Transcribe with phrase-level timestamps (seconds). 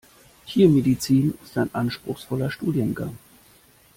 [0.47, 3.19] Tiermedizin ist ein anspruchsvoller Studiengang.